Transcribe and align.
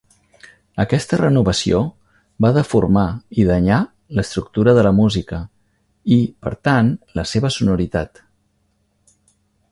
Aquesta 0.83 1.17
renovació 1.19 1.81
va 2.45 2.49
deformar 2.55 3.03
i 3.43 3.45
danyar 3.51 3.79
l'estructura 4.19 4.73
de 4.79 4.85
la 4.89 4.93
música 5.03 5.41
i, 6.19 6.21
per 6.47 6.55
tant, 6.69 6.89
la 7.21 7.27
seva 7.33 7.53
sonoritat. 7.61 8.23